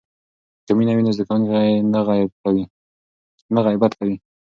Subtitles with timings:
[0.65, 1.69] که مینه وي نو زده کوونکی
[3.55, 4.15] نه غیبت کوي.